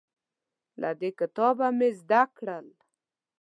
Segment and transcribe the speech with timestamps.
[0.81, 2.67] له دې کتابه مې زده کړل